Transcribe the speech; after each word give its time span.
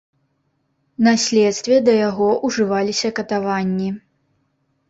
На 1.07 1.13
следстве 1.25 1.75
да 1.89 1.93
яго 2.09 2.29
ўжываліся 2.49 3.15
катаванні. 3.21 3.89